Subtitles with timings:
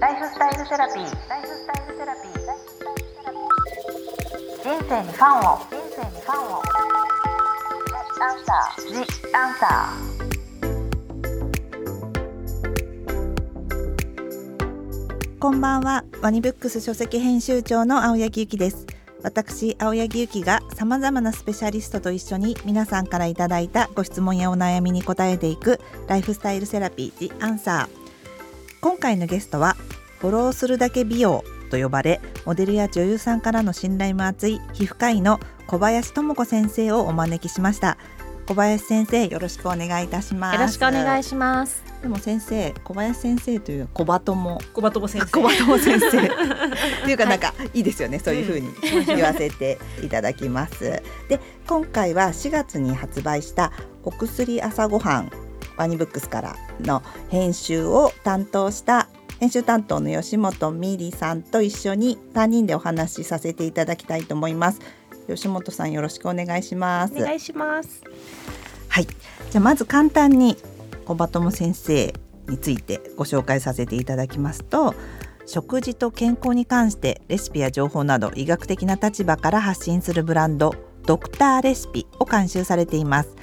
[0.00, 1.28] ライフスタイルセラピー。
[1.28, 2.32] ライフスタイルセラピー。
[4.62, 5.58] 人生にファンを。
[5.58, 6.62] 人生にファンを。
[8.20, 8.86] アンサー。
[8.86, 8.94] ジ
[9.34, 9.92] アンサ
[15.40, 18.86] こんばんはワニブックス書籍編集長の青柳ゆきです
[19.24, 27.88] 私青柳ゆきがさまざまなスペシャリストと一緒に皆さんからいただいたご質問やお悩みに答えていくライフスタイルセラピー The Answer
[28.80, 29.76] 今回のゲストは
[30.20, 37.98] フォローするだけ美容と呼ばれモデルや女優さんからの信頼も厚い皮膚科医の小林智子先生をお招きしました。
[38.48, 40.54] 小林先生よろしくお願いいたします。
[40.54, 41.84] よろしくお願いします。
[42.00, 44.58] でも先生小林先生という小バトも。
[44.72, 46.06] 小バトモ先小バトも先生。
[46.26, 46.30] っ
[47.04, 48.72] ていうかなんかいいですよね、そういう風に
[49.04, 51.02] 言わせていただきます。
[51.28, 53.70] で今回は4月に発売した
[54.02, 55.30] お薬朝ごはん
[55.76, 59.07] ワニブックスからの編集を担当した
[59.40, 64.80] 編集担当の吉本美里さんと一緒に3人でお話しさせていただきたいと思います。
[65.28, 67.14] 吉本さんよろしくお願いします。
[67.14, 68.02] お願いします。
[68.88, 70.56] はい、じゃあまず簡単に
[71.04, 72.12] 小バトム先生
[72.48, 74.94] についてご紹介させていただきますと
[75.46, 80.74] 食事と健康に関してレシピや情報など医学的な立場から発信するブランド
[81.06, 83.36] ドクターレシピを監修されています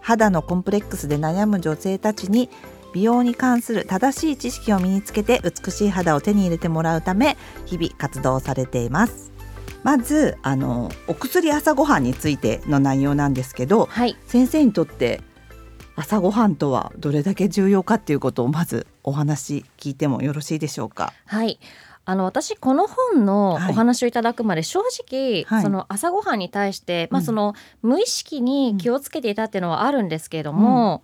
[0.00, 2.48] 肌のコンプレックスで悩む女性たちに
[2.92, 7.36] 美容に関する正しい知識を身につけて美しい肌を手に入れてもらうため
[7.66, 9.30] 日々活動されています
[9.84, 14.16] まずあのお薬朝ごはんについての内容なんですけどはい。
[14.26, 15.20] 先生にとって
[15.94, 21.12] 朝ごはんとはどれだけ重要かっていうことをまずお話聞いてもよろしいでしょうか？
[21.26, 21.58] はい。
[22.04, 31.02] あの私この本のはいお話をいただくまで正直、はいその朝ごはんに対して、まうんあその無意識に気をつけていたっていうのはあるんですけれども、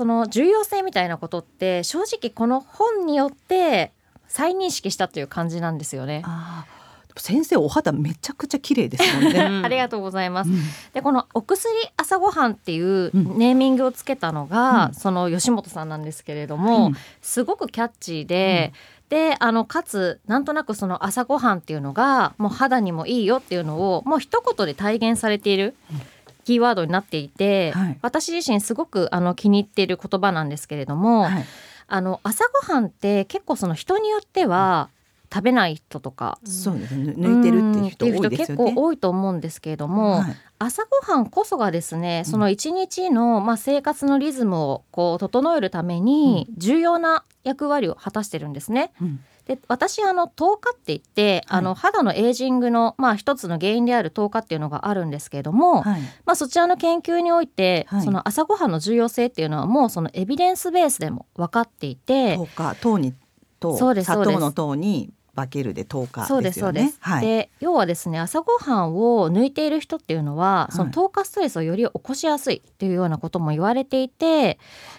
[0.00, 3.92] その重要性みたいなことって正直この本によって
[4.28, 6.22] 再認識したという感じなんですよね。
[7.18, 9.40] 先生お肌めちゃくちゃ綺麗ですもんね。
[9.62, 10.50] ありがとうございます。
[10.50, 10.62] うん。
[10.94, 13.36] でこのお薬朝ごはんっていううん。
[13.36, 14.94] ネーミングをつけたのが、うん。
[14.94, 16.96] その吉本さんなんですけれども、うん。
[17.20, 18.72] すごくキャッチーで、
[19.10, 25.74] であのかつなんとなくその朝ごはんっていうのがもう肌にもいいよっていうのをもう一言で体現されている
[26.50, 27.98] キーワードになっていて、はい。
[28.02, 31.44] 私自身すごくあの気に入っている言葉なんですけれども、はい。
[31.86, 34.88] あの朝ごはんって結構その人によっては
[35.32, 37.12] 食べない人とか、そうですね。
[37.16, 38.72] 抜いてるっていう人い結構ね。
[38.76, 40.36] 多いと思うんですけれども、はい。
[40.58, 48.90] 朝ごはんこそがですねその一日の、まあ、生活のリズムをこう整えるために重要な役割を果たしてるんですね。
[49.00, 63.14] うんで私あの糖化って言って、はいあの肌のエイジングの、まあ、一つの原因である糖化っていうのがあるんですけれども、はいまあ、そちらの研究において、はいその朝ごはんの重要性っていうのはもうそのエビデンスベースでも分かっていて糖化糖に
[63.58, 66.50] 糖そうですそうです砂糖の糖にバケルで糖化そうでよね。
[66.50, 66.98] ですすそうです。
[67.00, 67.26] はい。
[67.26, 74.58] で要はですね朝ごはんを抜いている人っていうのは、いその糖化ストレスをより起こしやすいっていうようなことも言われていて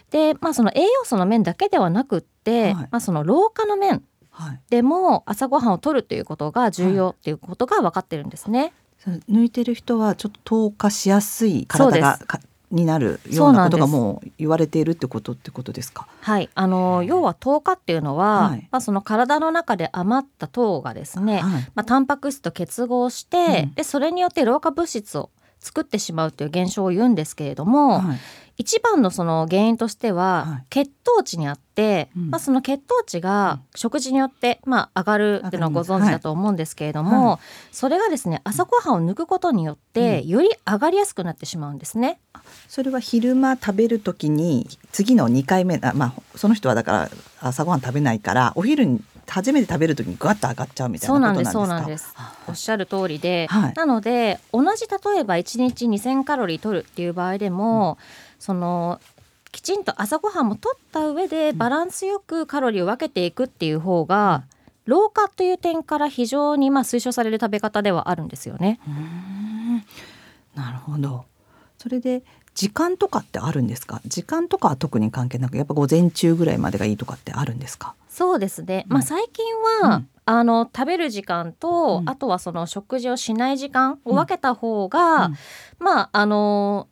[0.09, 4.59] で、まあ、その栄養素の面だけではなくって、はいまあ、その老化の面はい。
[4.69, 8.73] でも朝ごはんを取るっていうことが重要っていうことが分かってるんですね。
[8.97, 12.39] その抜いてる人はちょっと糖化しやすい体がか
[12.69, 16.07] になるようなことがもう言われているってことってことですか？
[16.21, 21.71] はい、あの要は糖化っていうのは、はいまあ、その体の中で余った糖がですね、はい。
[21.75, 28.17] まあ、タンパク質と結合して、うんでそれによって老化物質を作ってしまうという現象を言うんですけれども、はい。
[28.57, 30.65] 一番のその原因としては、はい。
[30.69, 32.29] 血糖値にあって、うん。
[32.31, 37.39] まあ、その血糖値が食事によって、まあ、上がるっていうのはご存知だと思うんですけれども、は
[37.71, 42.19] それがですね朝ごはんを抜くことによって、より上がりやすくなってしまうんですね。
[42.67, 51.51] それは昼間食べるときに次の2回目あまあその人はだから朝ごはん食べないからお昼に初めて食べるときにぐわっと上がっちゃうみたいなことなんですか？
[51.51, 52.15] そうなんです
[52.47, 53.73] おっしゃる通りで、はい。
[53.73, 57.97] なので同じ例えば1日2,000カロリー取るっていう場合でも、
[58.39, 58.99] その
[59.51, 64.43] きちんと朝ごはんも取った上でバランスよくカロリーを分けていくっていう方が、
[64.85, 68.79] 老化という点から非常にまあ推奨される食べ方ではあるんですよね。
[70.55, 71.25] なるほど。
[71.77, 74.01] それで時間とかってあるんですか？
[74.05, 77.95] 時間とかは特に関係なくやっぱ午前中ぐらいまでがいいとかってあるんですか？
[78.09, 79.45] そうですね、うんまあ、最近
[79.81, 80.07] は、うん。
[80.25, 82.09] あの食べる時間と、うん。
[82.09, 85.35] あとはその食事をしない時間を分けた方が、うん。
[85.79, 86.87] まああの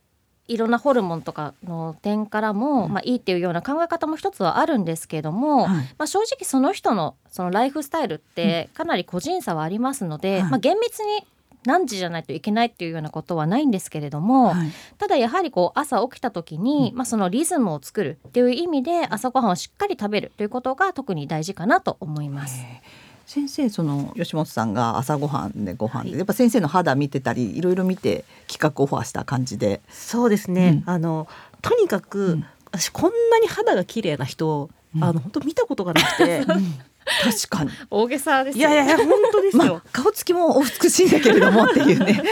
[0.47, 5.85] いろんなホルモンとかの点からも、うんまあ、いいっていうような考え方も一つはあるんですけども、はい。
[5.99, 10.49] まあ、正直その人のそのライフスタイルってかなり個人差はありますので、はい。
[10.49, 11.27] まあ、厳密に
[11.65, 14.71] 何時じゃないといけないっていうようなことはないんですけれども、はい。
[14.97, 22.61] ただやはりこう朝起きた時に、まあ、そのリズムを作るっていう意味で朝ごはんをしっかり食べるということが特に大事かなと思います。
[22.61, 22.81] え。
[23.05, 30.91] ー先生その吉本さんが朝ごはんでご飯で、はいやっぱ先生の肌見てたりいろいろ見て企画オファーした感じで、そうですね、うん。
[30.91, 31.27] あの
[31.61, 32.45] とにかく、うん。
[32.71, 35.03] 私こんなに肌が綺麗な人を、うん。
[35.03, 36.43] あの本当見たことがなくて
[37.23, 37.71] 確かに。
[37.89, 42.23] 大げさですいやいやいや本当ですよ、まあ顔つきもお美しいんだけれどもっていうね。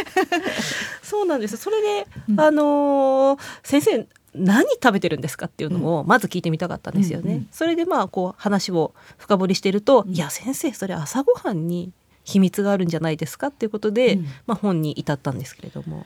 [1.03, 2.39] そうなんですそれで、うん。
[2.39, 7.47] あのー先生何食べてるんですかっていうのをまず聞いてみたかったんですよね、うんうん。
[7.51, 10.13] それでまあこう話を深掘りしてると、うん。
[10.13, 11.91] いや先生それ朝ごはんに
[12.23, 14.25] 秘密があるんじゃないですかっていうことで、うん。
[14.45, 16.05] まあ、本に至ったんですけれども、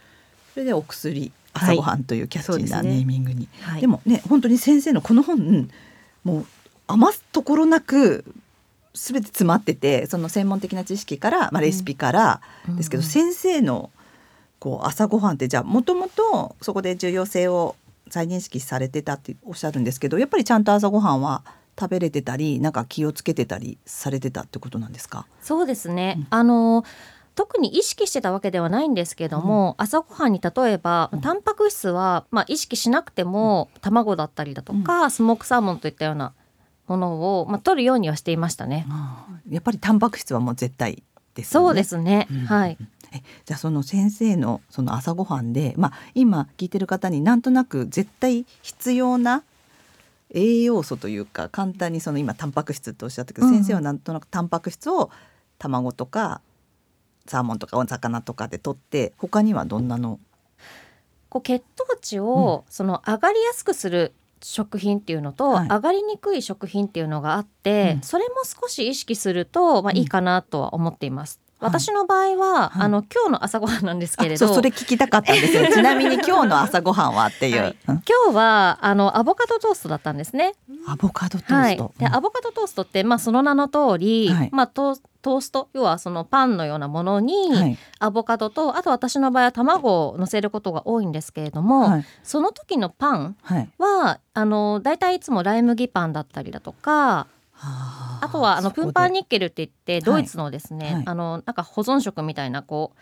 [0.53, 3.81] それでお薬朝ごはんというキャッチーなネーミングに、はい。
[3.81, 5.69] でもね本当に先生のこの本
[6.23, 6.45] もう
[6.87, 8.25] 余すところなく
[8.93, 13.89] 全て詰まっててその専門的な知識から、まあ、レシピからですけど、うん先生の
[14.59, 17.75] こう朝ごはんってじゃあもともとそこで重要性を
[18.09, 21.43] 再認識されてたっておっしゃるんですけどやっぱりちゃんと朝ごはんは
[21.79, 25.25] 食べれてたりなんか気をつけてたりされてたってことなんですか？
[25.41, 26.27] そうですね、うん。
[26.29, 26.85] あの
[27.33, 31.21] 特に意識してたわけではないんですけども、朝ごはんに例えば、うん。
[31.21, 36.33] タンパク質は、まあ、意識しなくても、卵だったりだとか、スモークサーモンといったような
[36.91, 38.85] ものを、まあ、取るようにはしていましたね。
[39.49, 41.03] やっぱりタンパク質はもう絶対
[41.35, 41.67] ですよね。
[41.67, 42.77] そうですね、うんはい。
[43.13, 49.43] えじゃあその先生のその朝ごはんで、まあ、今聞いてる方になんとなく絶対必要な
[50.33, 55.09] 栄養素というか簡単にその今タンパク質っておっしゃったけど、うん先生はなんとなくタンパク質を
[55.57, 56.41] 卵とか
[57.25, 60.19] サーモンとかお魚とかで取って他にはどんなの？
[61.29, 65.67] こう血糖値を、その上がりやすくする食品っていうのと、はい。
[65.67, 68.01] 上がりにくい食品っていうのがあって、うん。
[68.01, 69.97] それも少し意識すると、まあ、うん。
[69.97, 71.39] いいかなとは思っています。
[71.59, 71.71] はい。
[71.71, 72.83] 私の場合は、はい。
[72.83, 75.67] あの今日の朝ごはんなんですけれどあそれ聞きたかったんですよ。
[75.71, 77.77] ちなみに今日の朝ごはんはっていう、はい。
[77.87, 78.03] うん。
[78.25, 80.53] 今日はあのアボカドトーストだったんですね。
[80.87, 81.93] アボカドトーはいスト、。
[81.97, 84.49] で、うんアボカドトーストってまあその名の通り、はい。
[84.51, 87.77] まあトートースト要はそのパンのようなものに、はい。
[87.99, 92.05] アボカドとあと私の場合は卵を乗せることが多いんですけれども、はい。
[92.23, 93.69] その時のパンはい。
[93.77, 97.27] はあの大体いつもライ麦パンだったりだとか
[97.59, 101.03] ああとはあのプンパーニッケルって言ってドイツのですね、はい。
[101.05, 102.99] あのなんか保存食みたいなこう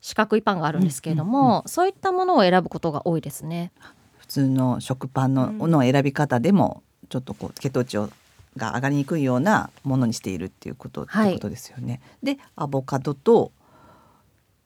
[0.00, 3.70] 四角いパンがあるんですけれども、うんうんそういったものを選ぶことが多いですね。
[4.18, 5.70] 普通の食パンの,、うん。
[5.70, 8.10] の選び方でもちょっとこう血糖値を
[8.56, 11.34] が上がりにくいようなものにしているっていうこと、はい。
[11.34, 12.00] ことですよね。
[12.22, 13.52] でアボカドと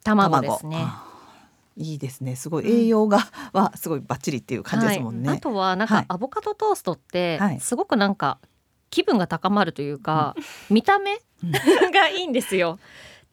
[0.04, 0.86] 卵ですね。
[1.76, 2.36] いいですね。
[2.36, 3.18] すごい栄養が、
[3.52, 5.22] はすごいバッチリっていう感じですもん。
[5.22, 5.28] ね。
[5.28, 6.06] はい、あとはなんはい。
[6.06, 7.60] かアボカドトーストってはい。
[7.60, 8.38] すごくなんか
[8.90, 10.34] 気分が高まるというか、
[10.70, 11.52] 見た目うん。
[11.92, 12.78] がいいんですよ。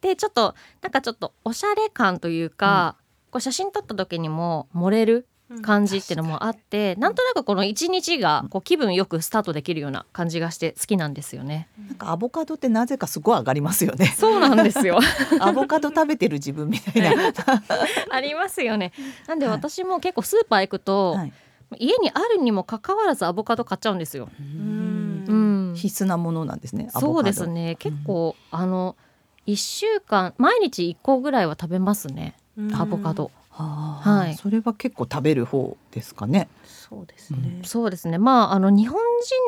[0.02, 2.96] でちょっとなんかちょっとおしゃれ感というか、
[3.30, 5.26] こう写真撮った時にも盛れる
[5.62, 11.68] 感じっていうのもあって、なんとなくこの一日がこう気分よくスタートできるような感じがして好きなんですよね。
[11.88, 14.06] なんかアボカドってなぜかすごい上がりますよね。
[14.16, 14.98] そうなんですよ。
[15.40, 17.32] アボカド食べてる自分みたいな。
[18.10, 18.92] ありますよね。
[19.26, 21.32] なんではい私も結構スーパー行くと、はい
[21.78, 24.28] 家にあるにもかかわらずアボカド買っちゃうんですよ。
[24.38, 25.32] うんう
[25.72, 25.74] ん。
[25.74, 26.88] 必須なものなんですね。
[26.92, 28.96] アボカドそうですね結構、あの
[29.46, 34.10] 1週間毎日1個ぐらいは食べますねうんアボカド、はあ。
[34.10, 34.34] はい。
[34.34, 36.48] それは結構食べる方ですかね。
[36.64, 38.18] そうですね、そうですね。
[38.18, 39.00] まああの日本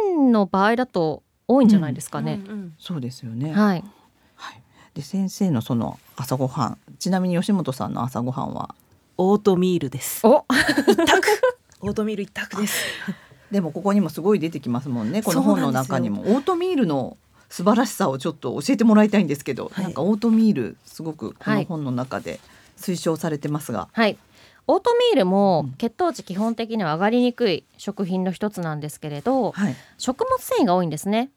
[0.08, 2.74] 人の場合だと多いんじゃないですかね、うんうん。
[2.78, 3.52] そうですよね。
[3.52, 3.84] はい。
[4.34, 4.62] はい。
[4.94, 8.74] で先生のその朝ごはん、ちなみに吉本さんの朝ごはんは、
[9.18, 10.44] オートミールですお
[11.82, 12.84] オートミール一択です。
[13.50, 15.22] でもここにもすごい出てきますもんね。
[15.22, 16.22] この本の中にも。
[16.34, 17.16] オートミールの
[17.48, 19.84] 素晴らしさをちょっと教えてもらいたいんですけど、はい。
[19.84, 21.60] なんかオートミールすごくこはい。
[21.60, 22.40] の本の中で
[22.76, 24.16] 推奨されてますが、はい。
[24.68, 25.72] オートミールもうん。
[25.74, 29.76] 血糖値基本的には上がりにくい食品の一つなんですけれどはい。
[29.98, 31.30] 食物繊維が多いんですね。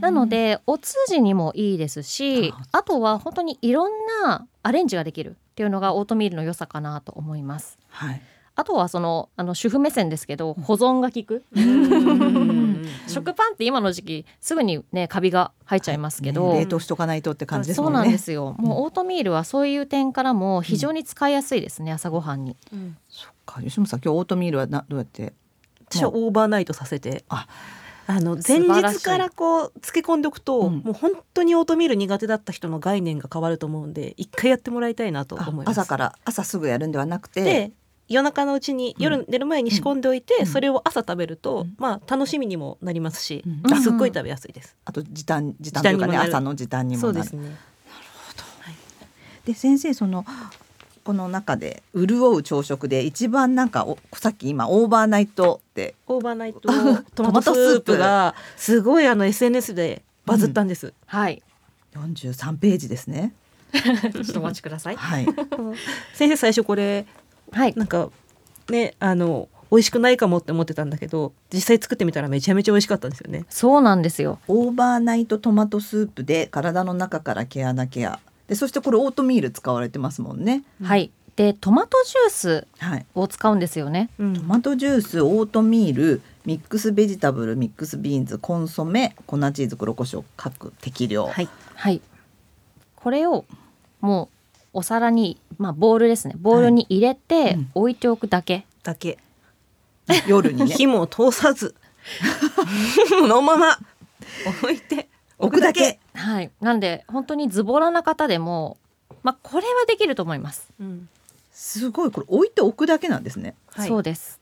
[0.00, 3.92] なのでお通じにもいいですしああとは本当にいろん
[4.24, 7.78] なアレンジができるっていうのがオートミールの良さかなと思います。
[7.88, 8.20] はい。
[8.60, 11.42] あとはそのあの主婦目線ですけど保存が効く。
[11.56, 12.86] うん。
[13.06, 17.96] 食パンって今の時期すぐにねカビが入っちゃいますけど、ね冷凍しとかないとって感じですもね。
[17.96, 18.54] そうんなんですよ。
[18.58, 22.56] もうオートミールはそういう点からも非常に使いやすいですね、朝ごはんに。
[22.72, 22.98] うん。
[23.08, 23.62] そっか。
[23.62, 25.32] 吉本さん今日オートミールはなどうやって？
[25.88, 27.24] 私はオーバーナイトさせて。
[27.30, 27.46] あ。
[28.06, 30.78] あの前日からこう漬け込んでおくと、うん。
[30.78, 35.78] もう本当にオートミール苦手だった人の概念が変わると思うんで一回やってもらいたいなとあ思います。
[35.78, 37.72] 朝から朝すぐやるんではなくてで
[38.10, 39.02] 夜中のうちにうん。
[39.02, 40.46] 夜寝る前に仕込んでおいて、うん。
[40.46, 41.74] それを朝食べると、うん。
[41.78, 43.72] まあ楽しみにもなりますし、うん。
[43.72, 44.76] うんすっごい食べやすいです。
[44.84, 47.14] あと時短時短というかね朝の時短にもなる。
[47.14, 47.56] そうですね。
[49.46, 50.26] でで先生その
[51.04, 55.94] この中で潤う朝食で一番なんかおさっき今オーバーナイトって。
[56.06, 56.60] オーバーナイト
[57.14, 60.92] トマトスープがすごいあの SNS でバズったんです。
[61.06, 61.42] はい。
[61.94, 63.34] 43ページですね。
[63.72, 64.96] ちょっとお待ちください。
[64.96, 65.26] はい。
[66.14, 67.06] 先生最初これ
[67.52, 68.10] はいなんか
[68.68, 73.44] ねあの美味しくないかもって思ってたんだけど実際作ってみたらめちゃめちゃ美味しかったんですよね。
[73.48, 78.18] そうなんですよオーバーナイトトマトスープで体の中から毛穴ケア。
[78.48, 80.64] でそしてこれオートミール使われてますもんね。
[80.82, 83.06] はいでトマトジュースはい。
[83.14, 91.26] を使うんですよねうんトマトジュース、オートミール、ミックスベジタブル、ミックスビーンズ、コンソメ、粉チーズ、黒胡椒各適量。
[91.28, 92.00] はいはい
[92.96, 93.44] これを
[94.00, 94.28] もう
[94.72, 96.34] お皿にまあボウルですね。
[96.38, 97.70] ボウルに入れてうん。
[97.74, 99.18] 置いておくだけ、だけ。
[100.26, 100.66] 夜にね。
[100.74, 101.74] 火も通さず。
[103.08, 103.78] そのまま。
[104.62, 105.08] 置いて。
[105.38, 105.98] 置くだけ。
[106.14, 106.50] はい。
[106.60, 108.76] なんで本当にズボラな方でも
[109.22, 111.08] まあこれはできると思います、うん。
[111.52, 113.54] すごいこれ置いておくだけなんですね。
[113.72, 113.88] はい。
[113.88, 114.40] そうです。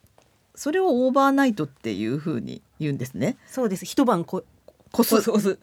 [0.54, 3.36] それをオーバーナイトっていう風に言うんですね。
[3.46, 3.84] そうです。
[3.84, 4.44] 一晩こ
[4.90, 5.22] こす。
[5.30, 5.58] こす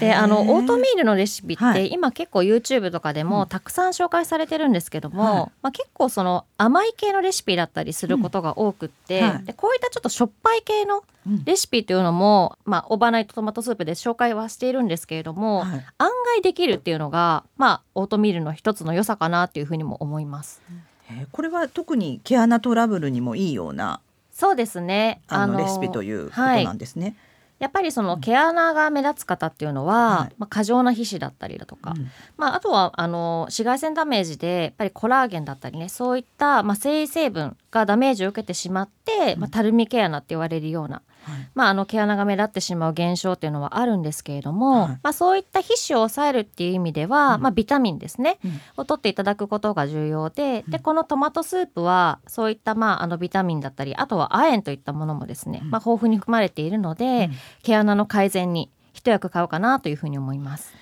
[0.00, 1.92] であのオートミールのレシピって、はい。
[1.92, 3.28] 今結構 YouTube とかでうん。
[3.28, 5.50] もたくさん紹介されてるんですけども、はい。
[5.62, 9.44] まあ、結構その甘い系のレシピだったりすることが多くって、うんはい。
[9.44, 11.44] でこういったちょっとしょっぱい系のうん。
[11.44, 15.84] レシピというのも、まあ、オーバーナイトトマトスープで紹介はしているんですけれども、はい。
[15.98, 20.62] 案外できるっていうのが、まあ、オートミールの一つの良さかなっていうふうにも思います。
[21.10, 21.26] えー。
[21.32, 24.00] これは特に毛穴トラブルにもいいような
[24.36, 25.22] そうですね。
[25.28, 27.16] あのレシピということはいなんですね。
[27.58, 30.34] やっぱりその毛穴が目立つ方っていうのは、はい。
[30.38, 32.10] まあ、過剰な皮脂だったりだとか、うん。
[32.36, 41.15] まあ、あとはあの紫外線ダメージでやっぱりコラーゲンだったりねそういった、まあ、繊維成分がダメージを受けてしまって、まあ、たるみ毛穴って言われるような、はい
[41.54, 44.88] まあ、あの毛穴が目立ってしまう現象っていうのはあるんですけれども、はい。
[45.02, 47.42] まあ、そういった皮脂を抑えるっていう意味では、うん。
[47.42, 48.60] まあ、ビタミンですね、うん。
[48.76, 50.70] を取っていただくことが重要でうん。
[50.70, 55.70] でこのトマトスープはそういった、まあ、あのビタミンだったりあとは亜鉛といったものもですね、うん。
[55.70, 57.36] まあ、豊富に含まれているので、うん。
[57.62, 60.72] 毛穴の改善に一役買うかなというふうに思います。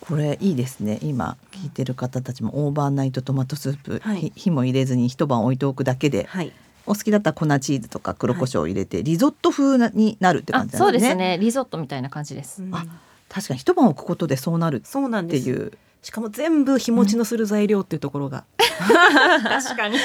[0.00, 0.98] これいいですね。
[1.02, 4.20] 今聞いてる方たちもオーバーナイトトマトスープ、はい。
[4.20, 6.26] ひ火も入れずに一晩置いておくだけで。
[6.28, 6.52] はい
[6.86, 11.08] お好きだったら粉チーズとか黒胡椒を入れて、リゾット風になるってあ感じそうですね。
[11.08, 12.62] ですねリゾットみたいな感じです。
[12.72, 12.84] あ
[13.28, 15.72] 確かに一晩置くことでそうなるそうなんですっていう
[16.02, 18.44] しかも全部日持ちのする材料っていうところが、
[19.42, 19.98] 確かに。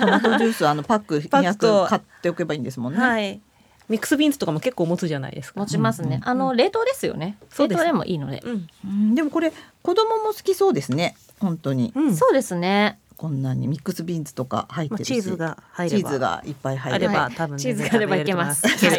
[0.00, 3.00] トマトジュースあのパックパックと200買っておけばいいんですもんね。
[3.00, 3.40] はい
[3.88, 6.20] ミックスビーンズとかも結構持つじゃないですか持ちますね。
[6.22, 7.36] うんあの冷凍ですよね。
[7.58, 8.40] 冷凍でもいいので。
[8.44, 9.52] うんうんでもこれ
[9.82, 12.98] 子供も好きそうですね本当にうんそうですね。
[13.20, 16.08] こんなにミックスビーンズとか入ってまあ、るし、チーズが入チれば。
[16.08, 18.62] ーズがいっぱい入れば、あれば、はい多分チーズがあればいけます。
[18.62, 18.96] チーズ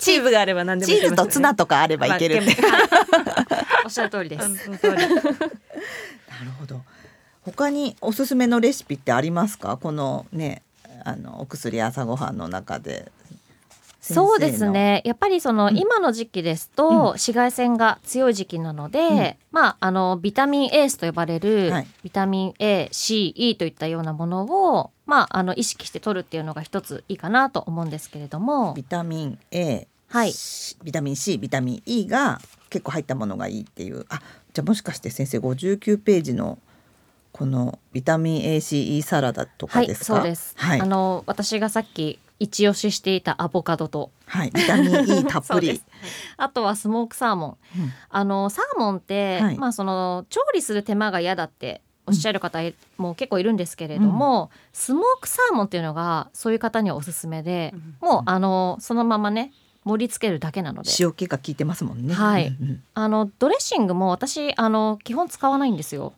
[0.00, 2.42] チーズがあれば何でもチーズとツナととかあればいける。
[2.42, 2.56] って、
[3.84, 4.48] おっしゃる通りです。
[4.48, 4.58] なる
[6.58, 6.82] ほど。
[7.42, 9.76] 他におすすめのレシピってありますか？
[9.76, 10.62] このね
[11.04, 13.12] あのお薬朝ごはんの中で
[14.02, 15.00] そうですね。
[15.04, 15.78] やっぱりその、うん。
[15.78, 16.96] 今の時期ですと、うん。
[17.12, 19.34] 紫外線が強い時期なので、うん。
[19.52, 21.86] まああのビタミン A と呼ばれる、はい。
[22.02, 24.44] ビタミン ACE といったようなもの
[24.74, 28.74] をまああの意識して取るっていうのが一ついいかなと思うんですけれども。
[28.74, 30.32] ビタミン A、はい。
[30.32, 32.40] しビタミン C ビタミン E が
[32.70, 34.04] 結構入ったものがいいっていう。
[34.08, 34.20] あ
[34.52, 36.58] じゃあもしかして先生59ページの
[37.30, 40.16] このビタミン ACE サラダとはいかですか？
[40.16, 40.80] そうです、はい。
[40.80, 44.10] あの私がさっき一押ししていたアボカドと。
[44.26, 45.80] はい、ビタミン E たっぷり。
[46.36, 47.80] あとはスモークサーモン。
[47.80, 47.92] うん。
[48.10, 49.56] あのサーモンって、はい。
[49.56, 52.58] まあその調理する手間が嫌だっておっしゃる方
[52.98, 59.52] も結構いるんですけれども、スモークサーモンっていうのがそういう方にはおすすめで、もうあのそのままね
[59.84, 60.90] 盛り付けるだけなので。
[60.98, 62.12] 塩気が効いてますもんね。
[62.12, 62.48] はい。
[62.48, 62.82] うんうん。
[62.94, 66.12] あのドレッシングも私あの基本使わないんですよ。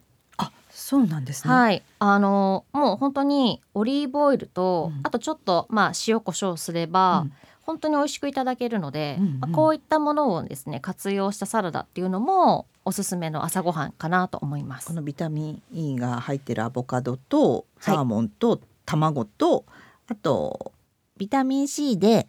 [0.84, 1.54] あ、そうなんですね。
[1.54, 1.82] はい。
[1.98, 5.00] あのもう本当にオリーブオイルと、うん。
[5.02, 7.32] あとちょっとまあ塩コショウすれば、うん。
[7.62, 9.40] 本当に美味しくいただけるので、うんうん。
[9.40, 14.88] まあこういったものをですね活用したサラダっていうのもおすすめの朝ごはんかなと思います。
[14.88, 14.92] こ。
[14.92, 19.64] のビタミン E が入ってるアボカドとサーモンと卵と、
[20.08, 20.72] あと
[21.16, 22.28] ビタミン C で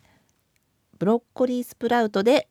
[0.98, 2.48] ブロッコリースプラウトで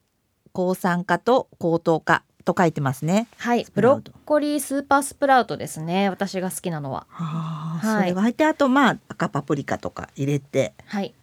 [0.52, 3.26] 抗酸化と高糖化と書いてますね。
[3.38, 6.10] はいブロッコリースーパースプラウトですね。
[6.10, 7.06] 私が好きなのは。
[7.08, 11.14] はあ、はいそれが入ってあとまあ赤パプリカとか入れてはい、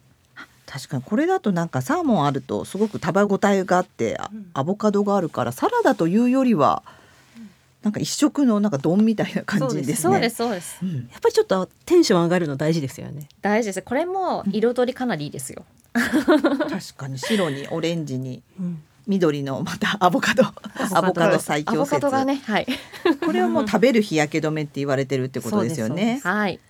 [0.66, 6.82] 確かにこれだとなんかサーモンあるとすごく食べ応えがあってあうんアボカドがあるからサラダというよりは
[7.82, 9.96] なんか一食のなんか丼みたいな感じですね。
[9.96, 10.78] そうですそうです。
[10.82, 13.28] うんやっぱりちょっとテンション上がるの大事ですよね。
[13.40, 13.82] 大事です。
[13.82, 15.64] これも彩りかなりいいですよ。
[15.92, 21.38] 確かに白にオレンジにうん、緑のまたアボカドアボカド。
[21.38, 21.96] 最強説。
[21.96, 22.66] アボカドがね、はい。
[23.24, 26.20] これはもう食べる日焼け止めって言われてるってことですよね。
[26.22, 26.60] はい。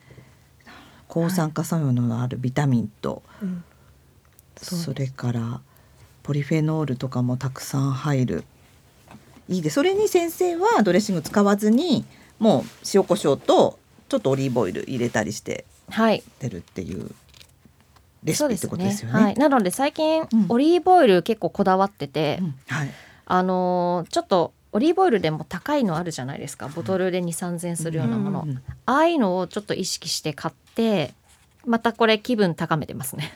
[1.08, 3.64] 抗酸化作用のあるビタミンと、うん。
[4.62, 5.60] それから
[6.22, 8.44] ポリフェノールとかもたくさん入る。
[9.48, 12.04] いいでそれに先生はドレッシング使わずに
[12.38, 16.22] もう塩コショウとちょっとオリーブオイル入れたりしてはい。
[16.38, 17.10] 出るっていう
[18.24, 19.22] レシピってそうですねことですよね。
[19.22, 20.46] はい、なので最近、うん。
[20.48, 22.54] オリーブオイル結構こだわってて、うん。
[22.68, 22.90] はい。
[23.26, 26.68] あのーちょっとオリーブオイルでも高いのあるじゃないですか。
[26.68, 31.14] ボトルで2 3 0 0円するようなもの、うんうんああいうのをちょっと意識して買って
[31.64, 33.32] またこれ気分高めてますね。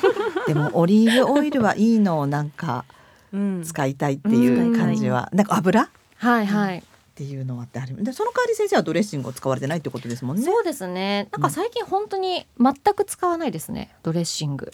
[0.46, 2.84] でもオリーブオイルはいいのをなんか
[3.32, 3.62] うん。
[3.64, 5.82] 使いたいっていう感じは、なんか油？
[5.82, 6.82] っはいはい、
[7.20, 10.42] ていうのはってあるでその代わり先生はドレッシングを使われてないってことですもんね。
[10.42, 11.28] そうですね。
[11.32, 14.72] なんか最近本当に全く使わないですねドレッシング。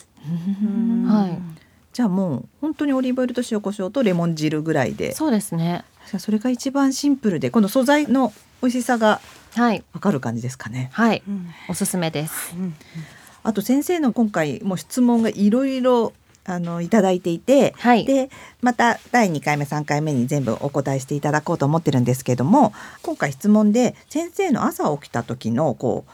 [0.64, 1.04] うん。
[1.06, 1.38] はい。
[1.92, 5.12] じゃあもう本当にオリーブオイルと塩コショウとレモン汁ぐらいで。
[5.12, 5.84] そうですね。
[6.18, 9.20] それが一番シンプルでこの素材の美味しさが
[9.56, 9.82] はい。
[9.92, 10.90] わかる感じですかね。
[10.92, 11.24] はい。
[11.26, 11.48] うん。
[11.68, 12.54] おすすめです。
[12.56, 12.74] うん。
[13.42, 16.12] あと先生の今回もう質問がいろいろ
[16.48, 18.04] あのいただいていて、はい。
[18.04, 18.30] で
[18.62, 22.72] また第2回目3回目に全部お答えしていただこうと思ってるんですけれども
[23.02, 26.04] 今回質問で先生の朝起きた時のこ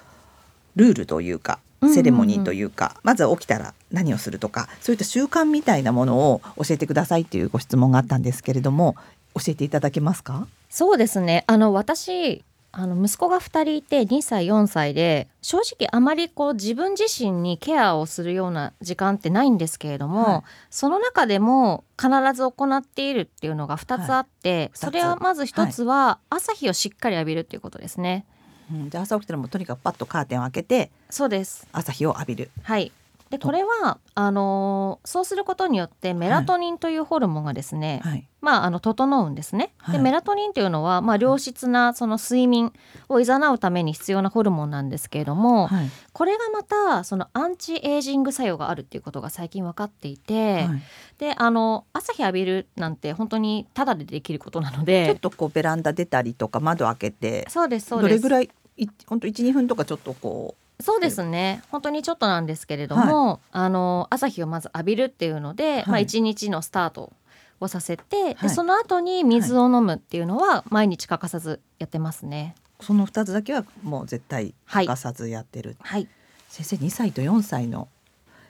[0.77, 1.59] うルールというか
[1.93, 8.95] セレモニーというか、まずは起きたら何をするとかそういった習慣みたいなものを教えてくださいっていうご質問があったんですけれども
[9.35, 10.47] 教えていただけますか？
[10.71, 11.43] そうですね。
[11.49, 20.43] あの私あの息子が2人いて2歳4歳で正直あまりこう自分自身にケアをするような時間ってないんですけれども、はい。
[20.71, 24.81] その中でも必ず行っているっていうのが2つあって、二つ。
[24.87, 28.25] それはまず1つは朝日をしっかり浴びるっていうことですね。
[28.71, 31.69] うん、で朝起きたらもうとにかくパッとカーテンを開けてそうです。
[31.73, 32.51] 朝日を浴びる。
[32.63, 32.91] はい
[33.33, 33.49] でと。
[33.49, 39.73] これはあのーそうすることによってメラトニンというホルモンがですね、はい、まあ、あの整うんですね。
[39.79, 39.97] はい。
[39.97, 42.73] でメラトニンっていうのは、まあ、良質なその睡眠
[43.09, 45.91] を誘うために必要なホルモンなんですけれども、はい。
[46.13, 50.83] これがまたそのアンチエイジング作用があるっていうことが最近分かっていて、はい。
[51.19, 58.11] であの朝日浴びるなんて本当にタダでできることなのちょっでとこうベランダ出たりとか窓開けてそうですそうです。
[58.11, 61.63] どれぐらいい本当一二分とかちょっとこそうですね。
[61.71, 67.13] 本当にちょっとなんですけれども、あの朝日をまず浴びるっていうので、まあ、はい一日のスタート
[67.61, 68.35] をさせて、はい。
[68.35, 72.55] でその後に水を飲むっていうのは毎日欠かさずやってますね。
[72.81, 75.77] うその二つだけはもう絶対はい欠かさずやってる。
[75.81, 76.09] はい。
[76.49, 77.89] 先生2歳と4歳の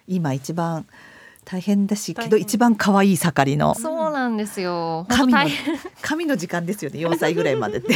[0.08, 0.86] 今一番
[1.44, 3.74] 大変だしけど一番可愛い盛りの。
[3.74, 5.06] そうなんですよ。
[5.08, 5.40] 神の
[6.00, 7.94] 神の時間ですよね4歳ぐらいまでって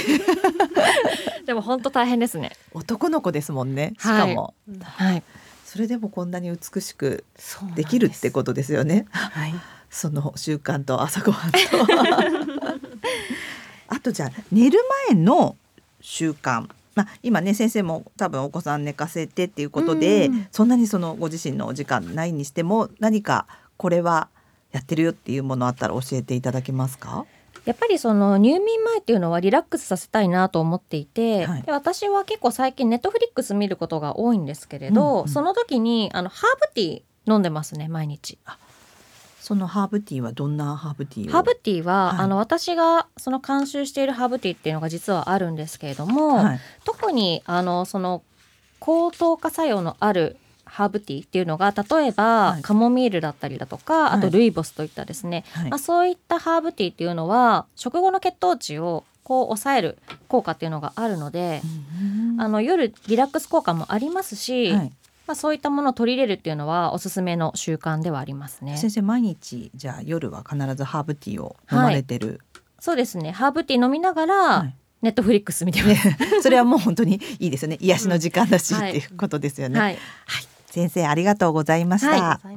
[1.46, 2.52] でも本当大変ですね。
[2.74, 3.94] 男の子ですもんね。
[3.98, 5.22] しかも、はい。
[5.64, 7.24] それでもこんなに美しく
[7.74, 9.06] できるってことですよね。
[9.11, 9.54] はい。
[9.88, 11.59] その習慣と朝ごはんと。
[13.88, 14.78] あとじゃあ寝る
[15.09, 15.56] 前の
[16.00, 16.68] 習慣。
[16.96, 20.48] まあ、今ね先生も多分お子さん寝かせてっていうことで、うん。
[20.50, 24.28] そんなにそのご自身のお時間ないにしても何かこれは
[24.72, 27.24] やってるよっていうものあったら教えていただけますか
[27.66, 31.62] やっぱりその入眠前っていうのはリラックスさせたいなと思っていて、はい。
[31.62, 35.29] で私は結構最近ネットフリックス見ることが多いんですけれど、うんうん。
[35.29, 38.38] その時にあのハーブティー飲んでますね毎日。
[39.40, 41.33] そのハーブティーはどんなハーブティーを？
[41.33, 42.24] ハーブティーは、はい。
[42.24, 46.61] あの私がその監修しているハーブティーっていうのが実はあるんですけれども、はい。
[46.85, 48.22] 特にあのその
[48.79, 50.37] 高糖化作用のある
[50.76, 52.62] ハーブティーっていうのが例えば、はい。
[52.62, 54.20] カモミールだったりだとかあはい。
[54.20, 55.70] とルイボスといったですね、はい。
[55.70, 59.96] まあ、そういったハーブティーっていうのは食後の血糖値をこう抑える
[60.28, 61.62] 効果っていうのがあるので、
[61.98, 64.92] うんあの夜リラックス効果もありますし、はい。
[65.26, 68.76] まあ、そういったものを取り入れるっていうのはおすすめの習慣ではありますね。
[68.76, 72.42] 先生毎日じゃあ夜は必ずハーブティーを飲まれてる、
[72.78, 73.32] そうですね。
[73.32, 74.74] ハーブティー飲みながら、はい。
[75.02, 76.08] ネットフリックス見てます。
[76.08, 77.78] ね、 それはもう本当にいいですよね。
[77.80, 79.98] 癒しの時間だし、っていうことですよね、はい、
[80.76, 82.56] 先生ありがとうございました、はい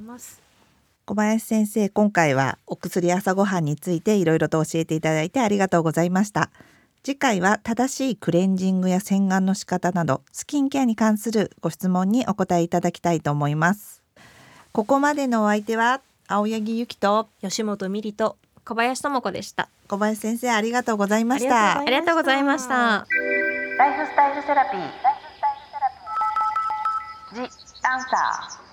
[1.06, 6.52] 小林先生今回はお薬朝ごはんについていろいろと教えていただいてありがとうございました
[7.02, 14.04] 次回は正しいクレンジングや洗顔の仕方などスキンケアに関するご質問にお答えいただきたいと思います
[14.72, 19.68] ここまでのお相手は青柳ゆきと吉本美里と小林智子でした。
[19.88, 23.76] 小林先生ありがとうございましありがとうございましたありがとうございました。
[23.80, 27.59] ライフスタイルセラピー。
[27.90, 28.69] ジ・アンサー。